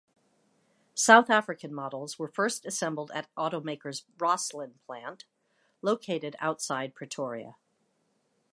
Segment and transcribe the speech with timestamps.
[0.95, 5.25] South African models were first assembled at Automaker's Rosslyn plant,
[5.83, 7.55] located outside Pretoria.